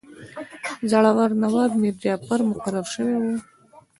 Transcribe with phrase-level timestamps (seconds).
[0.89, 3.33] زوړ نواب میرجعفر مقرر شوی وو.